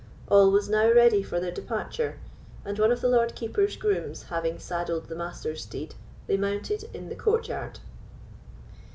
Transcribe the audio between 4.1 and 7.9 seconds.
having saddled the Master's steed, they mounted in the courtyard.